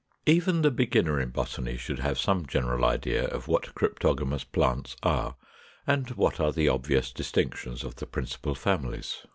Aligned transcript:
481. 0.25 0.35
Even 0.35 0.61
the 0.63 0.71
beginner 0.71 1.19
in 1.19 1.29
botany 1.29 1.77
should 1.77 1.99
have 1.99 2.17
some 2.17 2.47
general 2.47 2.83
idea 2.85 3.27
of 3.27 3.47
what 3.47 3.75
cryptogamous 3.75 4.43
plants 4.43 4.95
are, 5.03 5.35
and 5.85 6.09
what 6.15 6.39
are 6.39 6.51
the 6.51 6.67
obvious 6.67 7.13
distinctions 7.13 7.83
of 7.83 7.97
the 7.97 8.07
principal 8.07 8.55
families. 8.55 9.19